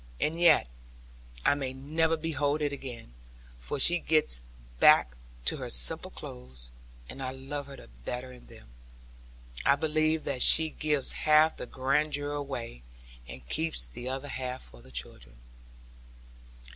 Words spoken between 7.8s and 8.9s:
better in them.